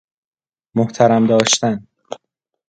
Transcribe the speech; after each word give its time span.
محترم 0.75 1.27
داشتن 1.27 1.87